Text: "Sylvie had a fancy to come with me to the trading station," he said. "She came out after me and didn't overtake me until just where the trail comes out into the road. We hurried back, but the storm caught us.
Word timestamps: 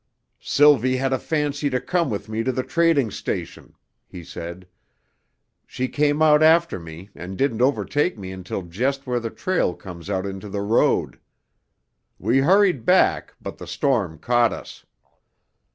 "Sylvie 0.41 0.97
had 0.97 1.13
a 1.13 1.19
fancy 1.19 1.69
to 1.69 1.79
come 1.79 2.09
with 2.09 2.27
me 2.27 2.43
to 2.43 2.51
the 2.51 2.63
trading 2.63 3.11
station," 3.11 3.75
he 4.07 4.23
said. 4.23 4.67
"She 5.67 5.87
came 5.87 6.23
out 6.23 6.41
after 6.41 6.79
me 6.79 7.11
and 7.13 7.37
didn't 7.37 7.61
overtake 7.61 8.17
me 8.17 8.31
until 8.31 8.63
just 8.63 9.05
where 9.05 9.19
the 9.19 9.29
trail 9.29 9.75
comes 9.75 10.09
out 10.09 10.25
into 10.25 10.49
the 10.49 10.63
road. 10.63 11.19
We 12.17 12.39
hurried 12.39 12.83
back, 12.83 13.35
but 13.39 13.59
the 13.59 13.67
storm 13.67 14.17
caught 14.17 14.51
us. 14.51 14.87